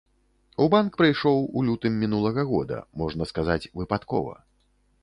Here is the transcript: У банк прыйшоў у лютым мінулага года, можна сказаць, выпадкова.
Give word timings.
У 0.63 0.65
банк 0.73 0.95
прыйшоў 1.01 1.45
у 1.59 1.63
лютым 1.67 2.01
мінулага 2.05 2.47
года, 2.53 2.81
можна 3.03 3.23
сказаць, 3.35 3.63
выпадкова. 3.81 4.33